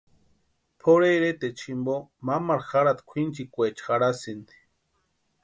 [0.79, 1.95] Pʼorhe iretaecha jimpo
[2.25, 4.55] mamaru jarhati kwʼinchikwaecha jarhasïnti.